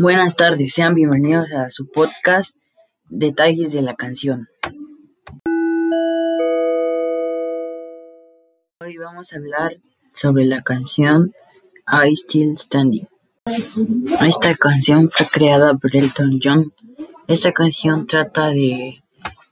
[0.00, 2.56] Buenas tardes, sean bienvenidos a su podcast
[3.08, 4.46] Detalles de la canción.
[8.80, 9.78] Hoy vamos a hablar
[10.14, 11.34] sobre la canción
[11.88, 13.08] I Still Standing.
[14.20, 16.72] Esta canción fue creada por Elton John.
[17.26, 19.02] Esta canción trata de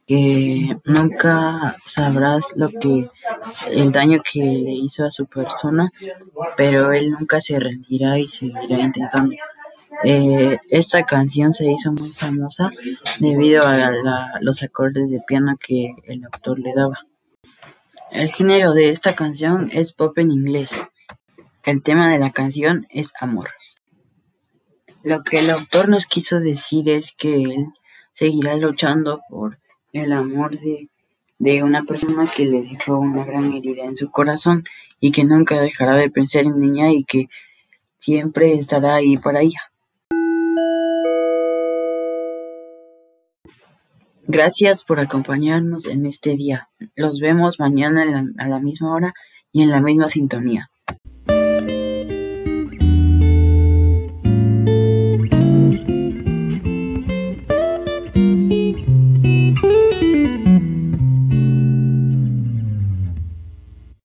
[0.06, 3.10] que nunca sabrás lo que
[3.73, 5.91] el daño que le hizo a su persona,
[6.56, 9.34] pero él nunca se rendirá y seguirá intentando.
[10.05, 12.70] Eh, esta canción se hizo muy famosa
[13.18, 13.92] debido a
[14.41, 17.06] los acordes de piano que el autor le daba.
[18.10, 20.87] El género de esta canción es pop en inglés.
[21.64, 23.48] El tema de la canción es amor.
[25.02, 27.66] Lo que el autor nos quiso decir es que él
[28.12, 29.59] seguirá luchando por
[29.92, 30.88] el amor de,
[31.38, 34.65] de una persona que le dejó una gran herida en su corazón
[35.01, 37.28] y que nunca dejará de pensar en ella y que
[37.99, 39.60] siempre estará ahí para ella.
[44.29, 46.69] Gracias por acompañarnos en este día.
[46.96, 49.15] Los vemos mañana a la misma hora
[49.52, 50.68] y en la misma sintonía.